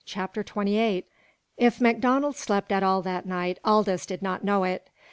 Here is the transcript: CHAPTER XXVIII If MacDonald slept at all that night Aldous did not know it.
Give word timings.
CHAPTER 0.03 0.41
XXVIII 0.41 1.05
If 1.57 1.79
MacDonald 1.79 2.35
slept 2.35 2.71
at 2.71 2.81
all 2.81 3.03
that 3.03 3.27
night 3.27 3.59
Aldous 3.63 4.07
did 4.07 4.23
not 4.23 4.43
know 4.43 4.63
it. 4.63 4.89